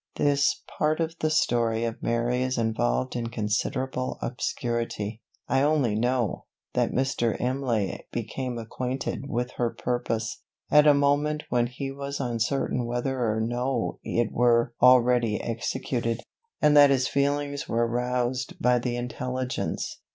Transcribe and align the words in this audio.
This 0.15 0.63
part 0.79 0.99
of 0.99 1.13
the 1.19 1.29
story 1.29 1.83
of 1.85 2.01
Mary 2.01 2.41
is 2.41 2.57
involved 2.57 3.15
in 3.15 3.27
considerable 3.29 4.17
obscurity. 4.19 5.21
I 5.47 5.61
only 5.61 5.93
know, 5.93 6.45
that 6.73 6.89
Mr. 6.91 7.39
Imlay 7.39 8.07
became 8.11 8.57
acquainted 8.57 9.25
with 9.29 9.51
her 9.57 9.69
purpose, 9.69 10.41
at 10.71 10.87
a 10.87 10.95
moment 10.95 11.43
when 11.49 11.67
he 11.67 11.91
was 11.91 12.19
uncertain 12.19 12.87
whether 12.87 13.19
or 13.19 13.39
no 13.39 13.99
it 14.03 14.31
were 14.31 14.73
already 14.81 15.39
executed, 15.39 16.23
and 16.59 16.75
that 16.75 16.89
his 16.89 17.07
feelings 17.07 17.69
were 17.69 17.87
roused 17.87 18.59
by 18.59 18.79
the 18.79 18.95
intelligence. 18.95 20.01